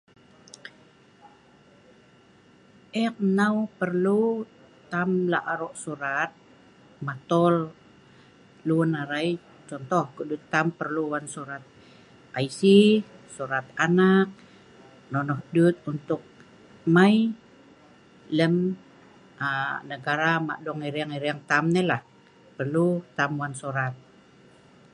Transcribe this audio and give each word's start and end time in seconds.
Eek 3.01 3.15
nnau 3.29 3.57
perlu 3.79 4.19
taam 4.91 5.11
la' 5.31 5.45
aro' 5.53 5.73
sorat 5.83 6.29
matoel 7.05 7.57
luen 8.67 8.91
arai 9.03 9.29
contoh 9.69 10.03
ko'duet 10.15 10.43
tam 10.53 10.67
perlu 10.79 11.01
taam 11.05 11.11
wan 11.13 11.25
sorat 11.35 11.63
IC, 12.45 12.59
sorat 13.35 13.65
anak 13.85 14.27
nonoh 15.13 15.39
duet 15.53 15.75
mai 16.95 17.17
aa 19.45 19.75
negara 19.91 20.31
nok 20.67 20.77
ereeng 20.89 21.11
ereeng 21.17 21.39
tam 21.49 21.65
nai 21.73 21.83
la' 21.91 22.03
perlu 22.57 22.85
taam 23.17 23.31
waen 23.39 23.53
sorat. 23.61 23.93